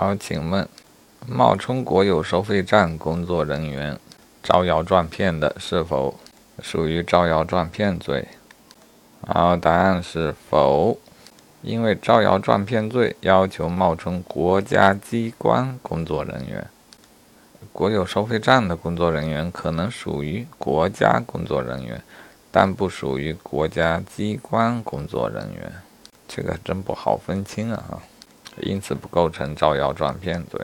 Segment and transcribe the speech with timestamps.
[0.00, 0.68] 好，请问，
[1.26, 3.98] 冒充国有收费站工作人员
[4.44, 6.14] 招摇撞骗的，是否
[6.62, 8.28] 属于招摇撞骗罪？
[9.26, 10.96] 好，答案是否，
[11.62, 16.64] 因为招摇撞骗罪要求冒充国家机关工作人员，
[17.72, 22.00] 国有收费站的工作人员可能属于国家工作人员，
[22.52, 25.72] 但不属于国家机关工作人员，
[26.28, 27.98] 这个真不好分清啊！
[28.62, 30.60] 因此不构成招摇撞骗罪。